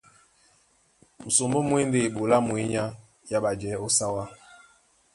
[1.23, 2.83] Musombó mú e ndé eɓoló á mwěnyá
[3.29, 4.23] yá ɓajɛɛ̌ ó sáwá.